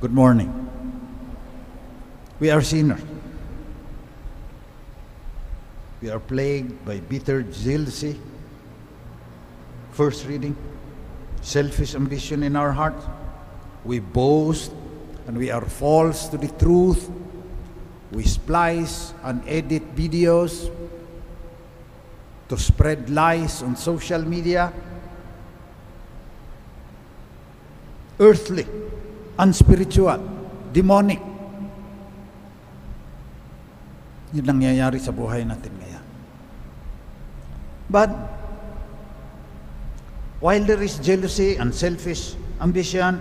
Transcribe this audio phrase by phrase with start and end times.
[0.00, 0.48] Good morning.
[2.38, 3.02] We are sinners.
[6.00, 8.18] We are plagued by bitter jealousy.
[9.92, 10.56] First reading,
[11.42, 13.04] selfish ambition in our hearts.
[13.84, 14.72] We boast
[15.26, 17.10] and we are false to the truth.
[18.10, 20.74] We splice and edit videos
[22.48, 24.72] to spread lies on social media.
[28.18, 28.64] Earthly,
[29.40, 30.20] unspiritual,
[30.76, 31.18] demonic.
[34.36, 36.04] Yun nangyayari sa buhay natin ngayon.
[37.88, 38.12] But,
[40.44, 43.18] while there is jealousy and selfish ambition,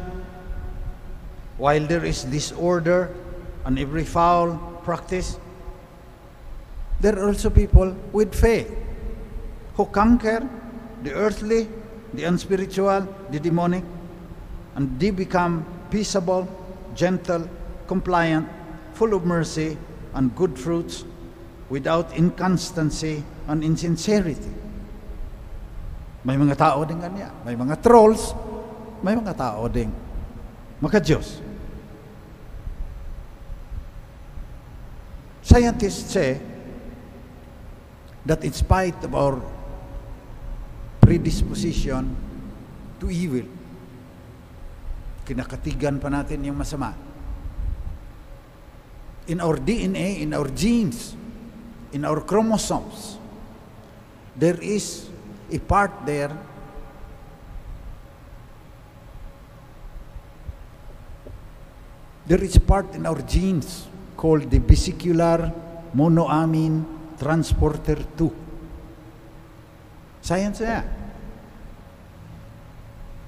[1.57, 3.15] while there is disorder
[3.65, 5.39] and every foul practice,
[6.99, 8.69] there are also people with faith
[9.79, 10.43] who conquer
[11.01, 11.67] the earthly,
[12.13, 13.83] the unspiritual, the demonic,
[14.75, 16.47] and they become peaceable,
[16.95, 17.49] gentle,
[17.87, 18.47] compliant,
[18.93, 19.77] full of mercy,
[20.13, 21.05] and good fruits
[21.69, 24.53] without inconstancy and insincerity.
[26.25, 26.99] May mga tao din.
[27.45, 28.33] May mga trolls,
[29.01, 30.09] may mga tao din
[30.79, 31.43] maka-Diyos.
[35.43, 36.39] Scientists say
[38.25, 39.41] that in spite of our
[41.01, 42.15] predisposition
[42.99, 43.43] to evil,
[45.29, 47.09] kinakatigan pa natin yung masama
[49.29, 51.13] in our DNA, in our genes,
[51.93, 53.17] in our chromosomes,
[54.35, 55.07] there is
[55.51, 56.33] a part there
[62.25, 63.87] there is a part in our genes
[64.17, 65.53] called the vesicular
[65.95, 66.85] monoamine
[67.17, 68.33] transporter 2.
[70.21, 70.83] Science na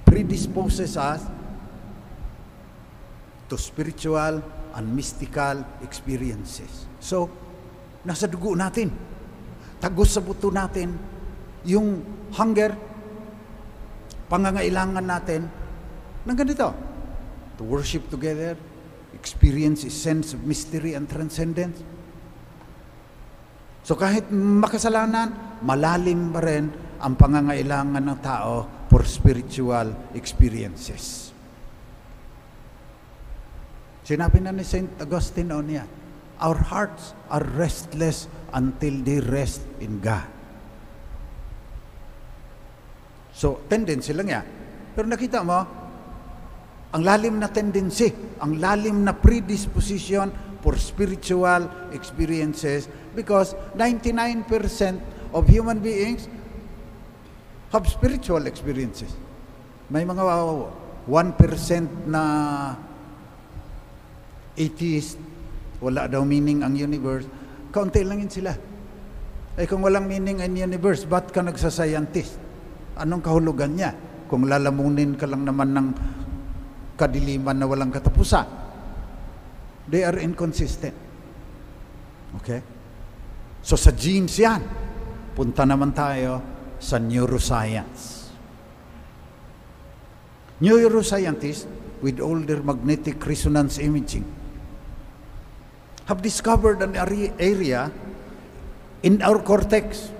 [0.05, 1.40] Predisposes us
[3.51, 4.39] to spiritual
[4.71, 6.87] and mystical experiences.
[7.03, 7.27] So,
[8.07, 8.95] nasa dugo natin.
[9.83, 10.95] Tagos sa buto natin
[11.67, 11.99] yung
[12.31, 12.71] hunger,
[14.31, 15.51] pangangailangan natin
[16.23, 16.71] ng ganito.
[17.59, 18.55] To worship together,
[19.11, 21.83] experience a sense of mystery and transcendence.
[23.83, 26.69] So kahit makasalanan, malalim pa rin
[27.01, 31.33] ang pangangailangan ng tao for spiritual experiences.
[34.01, 34.97] Sinabi na ni St.
[35.01, 35.89] Augustine on yan,
[36.41, 40.25] our hearts are restless until they rest in God.
[43.31, 44.45] So, tendency lang yan.
[44.97, 45.59] Pero nakita mo,
[46.91, 48.11] ang lalim na tendency,
[48.43, 54.45] ang lalim na predisposition for spiritual experiences because 99%
[55.31, 56.27] of human beings
[57.71, 59.15] have spiritual experiences.
[59.87, 60.21] May mga
[61.07, 62.23] 1% na
[64.55, 65.17] atheist,
[65.81, 67.25] wala daw meaning ang universe,
[67.71, 68.53] kaunti lang yun sila.
[69.55, 72.39] Eh kung walang meaning ang universe, ba't ka nagsascientist?
[72.99, 73.91] Anong kahulugan niya?
[74.31, 75.87] Kung lalamunin ka lang naman ng
[76.95, 78.47] kadiliman na walang katapusan.
[79.91, 80.95] They are inconsistent.
[82.39, 82.63] Okay?
[83.59, 84.63] So sa genes yan,
[85.35, 86.39] punta naman tayo
[86.79, 88.31] sa neuroscience.
[90.61, 91.67] Neuroscientists
[91.99, 94.40] with all their magnetic resonance imaging
[96.11, 96.99] have discovered an
[97.39, 97.87] area
[98.99, 100.11] in our cortex.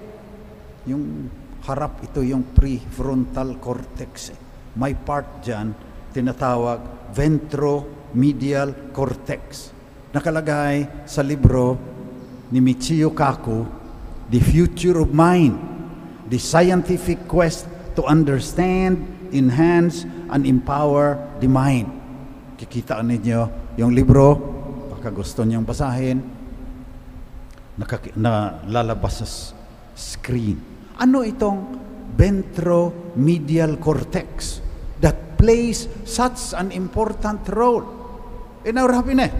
[0.87, 1.27] Yung
[1.67, 4.31] harap ito yung prefrontal cortex.
[4.79, 5.75] May part dyan,
[6.15, 9.75] tinatawag ventromedial cortex.
[10.15, 11.75] Nakalagay sa libro
[12.55, 13.67] ni Michio Kaku,
[14.31, 15.59] The Future of Mind,
[16.31, 17.67] The Scientific Quest
[17.99, 21.91] to Understand, Enhance, and Empower the Mind.
[22.55, 24.60] Kikita ninyo yung libro,
[25.01, 26.21] baka gusto niyong basahin,
[27.73, 29.27] nakaki- na lalabas sa
[29.97, 30.61] screen.
[31.01, 31.81] Ano itong
[32.13, 34.61] ventromedial cortex
[35.01, 37.81] that plays such an important role
[38.61, 39.33] in our happiness?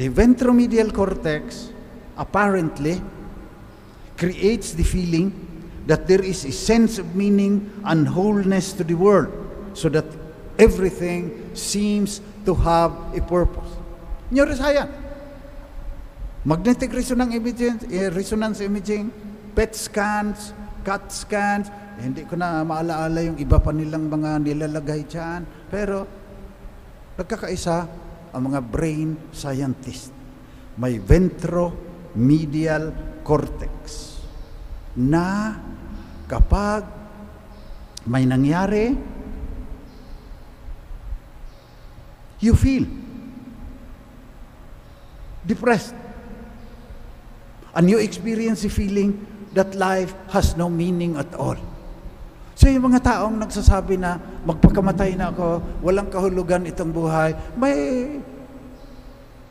[0.00, 1.68] The ventromedial cortex
[2.16, 2.96] apparently
[4.16, 5.36] creates the feeling
[5.84, 9.28] that there is a sense of meaning and wholeness to the world
[9.76, 10.08] so that
[10.56, 13.68] everything seems to have a purpose.
[14.30, 15.04] Neuroscience.
[16.46, 19.10] Magnetic resonance imaging, eh, resonance imaging,
[19.50, 20.54] PET scans,
[20.86, 21.66] CAT scans,
[21.98, 25.42] hindi ko na maalaala yung iba pa nilang mga nilalagay dyan.
[25.66, 26.06] Pero,
[27.18, 27.76] nagkakaisa
[28.30, 30.14] ang mga brain scientist.
[30.78, 32.94] May ventromedial
[33.26, 34.14] cortex
[34.94, 35.58] na
[36.30, 36.86] kapag
[38.06, 38.94] may nangyari
[42.40, 42.84] you feel
[45.46, 45.94] depressed.
[47.76, 49.20] And you experience the feeling
[49.52, 51.56] that life has no meaning at all.
[52.56, 54.16] So yung mga taong nagsasabi na
[54.48, 57.76] magpakamatay na ako, walang kahulugan itong buhay, may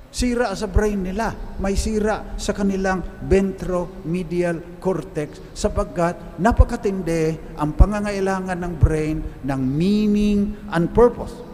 [0.09, 8.73] sira sa brain nila, may sira sa kanilang ventromedial cortex sapagkat napakatindi ang pangangailangan ng
[8.73, 11.44] brain ng meaning and purpose.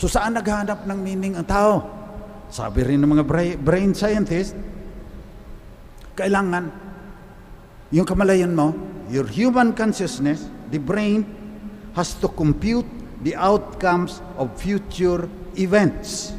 [0.00, 1.84] So saan naghahanap ng meaning ang tao?
[2.48, 3.24] Sabi rin ng mga
[3.60, 4.56] brain scientists,
[6.16, 6.72] kailangan
[7.92, 8.72] yung kamalayan mo,
[9.12, 11.28] your human consciousness, the brain,
[11.92, 12.88] has to compute
[13.20, 15.28] the outcomes of future
[15.60, 16.32] events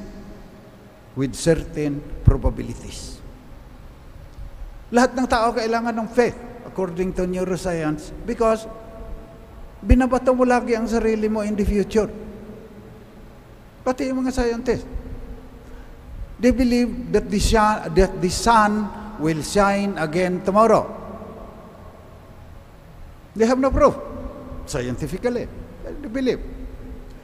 [1.14, 3.22] with certain probabilities.
[4.90, 8.66] Lahat ng tao kailangan ng faith according to neuroscience because
[9.86, 12.10] binabato mo lagi ang sarili mo in the future.
[13.82, 14.86] Pati yung mga scientists.
[16.42, 17.42] They believe that the,
[17.94, 18.90] that the sun
[19.22, 20.90] will shine again tomorrow.
[23.38, 23.96] They have no proof,
[24.66, 25.48] scientifically.
[25.86, 26.42] They believe.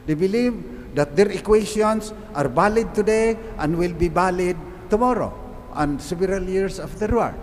[0.05, 0.53] They believe
[0.93, 4.55] that their equations are valid today and will be valid
[4.89, 5.33] tomorrow
[5.75, 7.35] and several years afterward.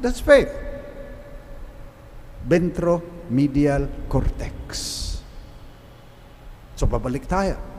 [0.00, 0.52] That's faith.
[2.48, 5.00] Ventromedial cortex.
[6.76, 7.73] So, babalik tayo.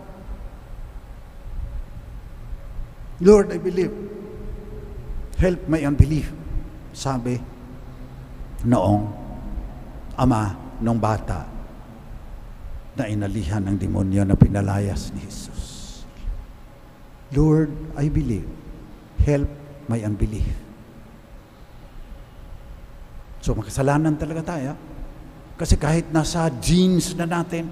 [3.24, 3.94] Lord, I believe.
[5.40, 6.32] Help my unbelief.
[6.96, 7.36] Sabi
[8.66, 9.04] noong
[10.16, 11.44] ama ng bata
[12.96, 16.04] na inalihan ng demonyo na pinalayas ni Jesus.
[17.36, 18.48] Lord, I believe.
[19.24, 19.52] Help
[19.92, 20.48] my unbelief.
[23.44, 24.74] So makasalanan talaga tayo.
[25.56, 27.72] Kasi kahit nasa genes na natin,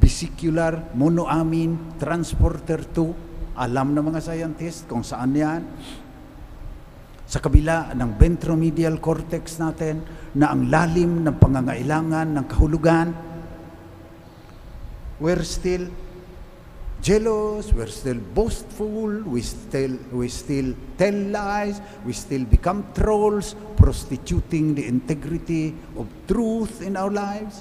[0.00, 5.62] vesicular, monoamine, transporter 2, alam ng mga scientist kung saan yan,
[7.24, 10.04] sa kabila ng ventromedial cortex natin
[10.36, 13.08] na ang lalim ng pangangailangan ng kahulugan,
[15.18, 15.88] we're still
[17.00, 24.76] jealous, we're still boastful, we still, we still tell lies, we still become trolls, prostituting
[24.76, 27.60] the integrity of truth in our lives.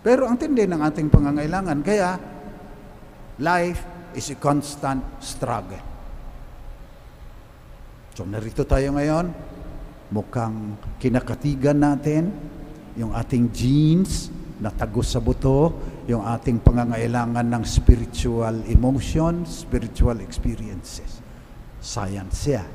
[0.00, 2.16] Pero ang tindi ng ating pangangailangan, kaya
[3.40, 5.82] life is a constant struggle.
[8.14, 9.32] So narito tayo ngayon,
[10.10, 12.34] mukhang kinakatigan natin
[12.98, 14.28] yung ating genes
[14.60, 15.72] na tagos sa buto,
[16.04, 21.22] yung ating pangangailangan ng spiritual emotions, spiritual experiences.
[21.80, 22.70] Science yan.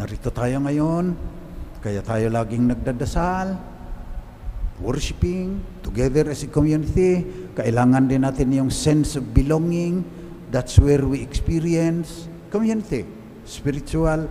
[0.00, 1.12] Narito tayo ngayon,
[1.84, 3.52] kaya tayo laging nagdadasal,
[4.80, 7.43] worshiping, together as a community.
[7.54, 10.02] Kailangan din natin yung sense of belonging.
[10.50, 13.02] That's where we experience community
[13.44, 14.28] spiritual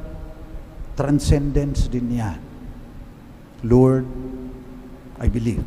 [0.97, 2.41] transcendence din yan.
[3.63, 4.05] Lord,
[5.17, 5.63] I believe.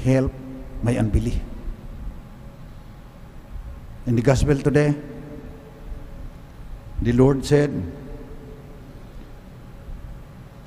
[0.00, 0.32] Help
[0.82, 1.42] my unbelief.
[4.06, 4.94] In the gospel today,
[7.02, 7.74] the Lord said,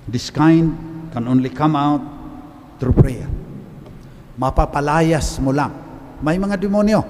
[0.07, 0.75] this kind
[1.11, 2.03] can only come out
[2.79, 3.27] through prayer.
[4.39, 5.75] Mapapalayas mo lang.
[6.23, 7.03] May mga demonyo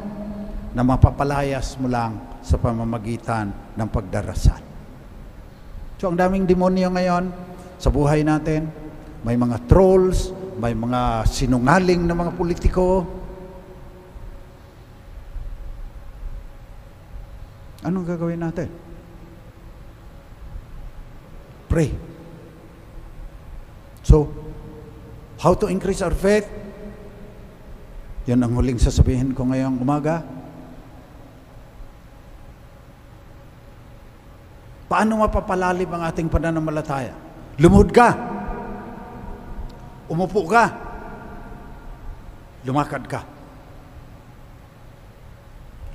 [0.73, 4.61] na mapapalayas mo lang sa pamamagitan ng pagdarasal.
[6.01, 7.29] So ang daming demonyo ngayon
[7.77, 8.65] sa buhay natin,
[9.21, 13.05] may mga trolls, may mga sinungaling na mga politiko.
[17.85, 18.67] Anong gagawin natin?
[21.69, 21.93] Pray.
[24.01, 24.25] So,
[25.37, 26.49] how to increase our faith?
[28.29, 30.21] Yan ang huling sasabihin ko ngayong umaga.
[34.85, 37.17] Paano mapapalalim ang ating pananampalataya?
[37.57, 38.13] Lumuhod ka.
[40.13, 40.69] Umupo ka.
[42.69, 43.25] Lumakad ka.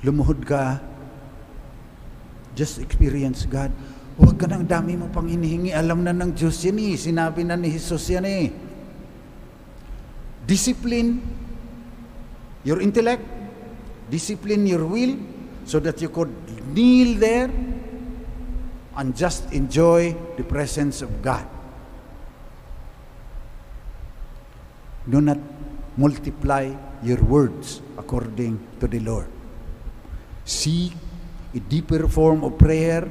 [0.03, 0.83] Lumuhod ka.
[2.51, 3.71] Just experience God.
[4.19, 5.71] Huwag ka ng dami mo pang hinihingi.
[5.71, 6.99] Alam na ng Diyos yan eh.
[6.99, 8.51] Sinabi na ni Jesus yan eh.
[10.43, 11.19] Discipline
[12.65, 13.23] your intellect.
[14.09, 15.17] Discipline your will
[15.65, 16.29] so that you could
[16.75, 17.49] kneel there
[18.97, 21.47] and just enjoy the presence of God.
[25.09, 25.37] Do not
[25.97, 29.27] multiply your words according to the Lord.
[30.43, 30.93] Seek
[31.53, 33.07] a deeper form of prayer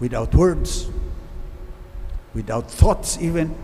[0.00, 0.88] without words,
[2.34, 3.54] without thoughts even,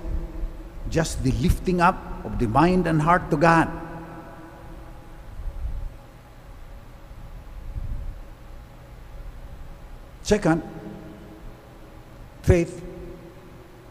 [0.91, 3.69] just the lifting up of the mind and heart to God.
[10.23, 10.63] Second,
[12.43, 12.83] faith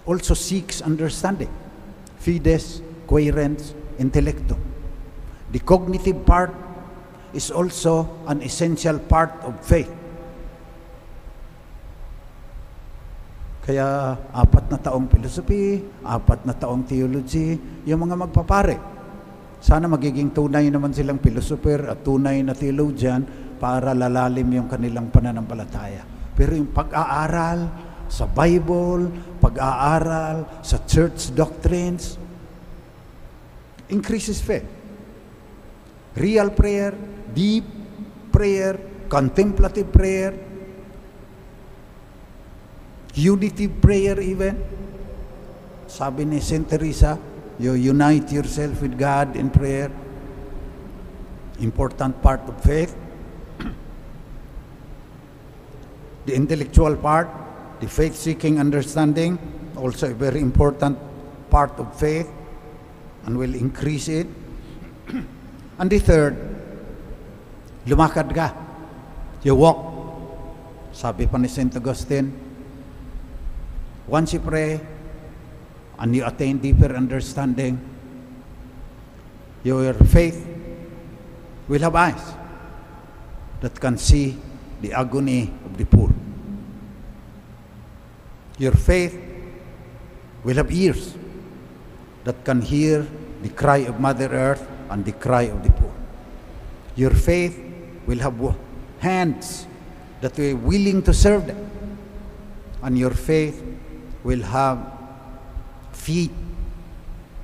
[0.05, 1.49] also seeks understanding.
[2.19, 4.59] Fides, coherence, intellectum.
[5.51, 6.53] The cognitive part
[7.33, 9.91] is also an essential part of faith.
[13.65, 17.57] Kaya apat na taong philosophy, apat na taong theology,
[17.89, 18.77] yung mga magpapare.
[19.57, 23.25] Sana magiging tunay naman silang philosopher at tunay na theologian
[23.57, 26.05] para lalalim yung kanilang pananampalataya.
[26.37, 27.65] Pero yung pag-aaral
[28.05, 29.09] sa Bible,
[29.41, 32.21] pag-aaral sa church doctrines,
[33.89, 34.69] increases faith.
[36.13, 36.93] Real prayer,
[37.33, 37.65] deep
[38.29, 38.77] prayer,
[39.09, 40.37] contemplative prayer,
[43.15, 44.61] unity prayer even.
[45.87, 47.17] Sabi ni Saint Teresa,
[47.59, 49.91] you unite yourself with God in prayer.
[51.59, 52.95] Important part of faith.
[56.25, 57.29] the intellectual part,
[57.79, 59.37] the faith-seeking understanding,
[59.77, 60.97] also a very important
[61.49, 62.29] part of faith
[63.25, 64.27] and will increase it.
[65.79, 66.35] and the third,
[67.85, 68.53] lumakad ka.
[69.43, 69.93] You walk.
[70.91, 71.69] Sabi pa ni St.
[71.77, 72.33] Augustine,
[74.07, 74.79] once you pray
[75.97, 77.79] and you attain deeper understanding,
[79.63, 80.45] your faith
[81.67, 82.33] will have eyes
[83.61, 84.37] that can see
[84.81, 86.13] the agony of the poor.
[88.57, 89.19] Your faith
[90.43, 91.15] will have ears
[92.23, 93.07] that can hear
[93.41, 95.91] the cry of Mother Earth and the cry of the poor.
[96.95, 97.59] Your faith
[98.05, 98.55] will have
[98.99, 99.65] hands
[100.21, 101.69] that are willing to serve them.
[102.81, 103.63] And your faith
[104.25, 104.81] will have
[105.93, 106.33] feet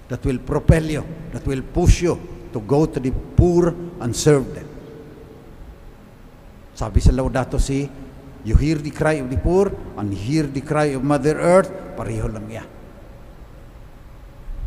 [0.10, 2.18] that will propel you, that will push you
[2.52, 3.70] to go to the poor
[4.02, 4.68] and serve them.
[6.74, 7.86] Sabi sa Laudato Si,
[8.44, 12.26] you hear the cry of the poor and hear the cry of Mother Earth, pareho
[12.34, 12.68] lang yan.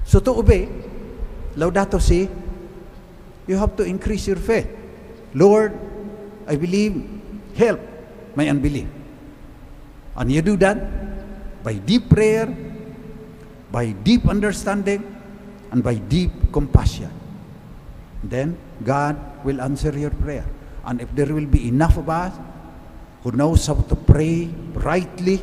[0.06, 0.70] So to obey,
[1.58, 2.30] Laudato Si,
[3.50, 4.70] you have to increase your faith.
[5.34, 5.74] Lord,
[6.46, 6.94] I believe,
[7.58, 7.82] help
[8.38, 8.86] my unbelief.
[10.14, 10.78] And you do that
[11.64, 12.46] by deep prayer,
[13.72, 15.00] by deep understanding,
[15.72, 17.10] and by deep compassion.
[18.22, 20.44] Then God will answer your prayer.
[20.84, 22.36] And if there will be enough of us
[23.22, 25.40] who knows how to pray rightly,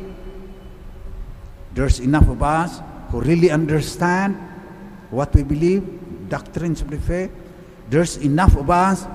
[1.74, 4.38] there's enough of us who really understand
[5.10, 5.82] what we believe,
[6.28, 7.30] doctrines of the faith,
[7.90, 9.06] there's enough of us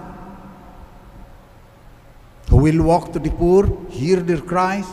[2.49, 4.85] who will walk to the poor, hear their cries,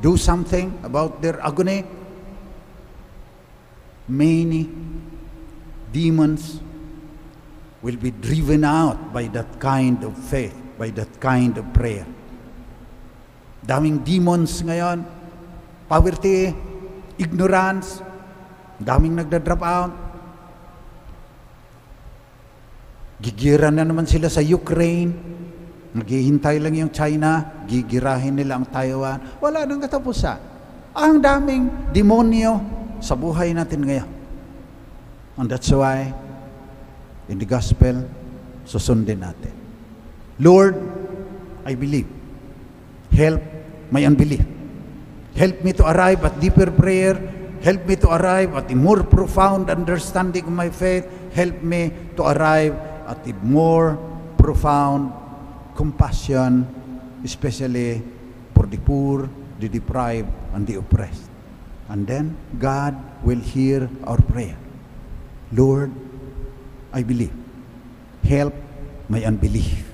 [0.00, 1.84] do something about their agony.
[4.08, 4.70] Many
[5.92, 6.60] demons
[7.82, 12.06] will be driven out by that kind of faith, by that kind of prayer.
[13.66, 15.04] Daming demons ngayon,
[15.90, 16.54] poverty,
[17.18, 18.00] ignorance,
[18.80, 19.92] daming nagda-drop out.
[23.18, 25.37] Gigiran na naman sila sa Ukraine,
[25.96, 29.40] Naghihintay lang yung China, gigirahin nila ang Taiwan.
[29.40, 30.36] Wala nang katapusan.
[30.92, 32.60] Ang daming demonyo
[33.00, 34.10] sa buhay natin ngayon.
[35.38, 36.12] And that's why,
[37.30, 38.04] in the gospel,
[38.66, 39.54] susundin natin.
[40.42, 40.76] Lord,
[41.64, 42.10] I believe.
[43.14, 43.40] Help
[43.88, 44.44] my unbelief.
[45.38, 47.14] Help me to arrive at deeper prayer.
[47.62, 51.06] Help me to arrive at a more profound understanding of my faith.
[51.32, 52.74] Help me to arrive
[53.06, 53.98] at a more
[54.36, 55.10] profound
[55.78, 56.66] compassion,
[57.22, 58.02] especially
[58.52, 59.30] for the poor,
[59.62, 61.30] the deprived, and the oppressed.
[61.88, 64.58] And then God will hear our prayer.
[65.52, 65.94] Lord,
[66.92, 67.32] I believe.
[68.24, 68.54] Help
[69.08, 69.87] my unbelief.